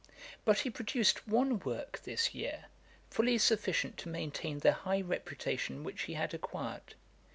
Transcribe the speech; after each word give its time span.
But 0.45 0.61
he 0.61 0.71
produced 0.71 1.27
one 1.27 1.59
work 1.59 2.01
this 2.05 2.33
year, 2.33 2.65
fully 3.11 3.37
sufficient 3.37 3.97
to 3.97 4.09
maintain 4.09 4.57
the 4.57 4.71
high 4.73 5.01
reputation 5.01 5.83
which 5.83 6.01
he 6.09 6.15
had 6.15 6.33
acquired. 6.33 6.95